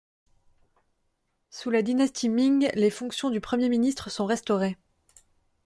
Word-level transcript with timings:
Sous 1.51 1.69
la 1.69 1.83
dynastie 1.83 2.27
Ming, 2.27 2.71
les 2.73 2.89
fonctions 2.89 3.29
du 3.29 3.39
Premier 3.39 3.69
ministre 3.69 4.09
sont 4.09 4.25
restaurées. 4.25 4.75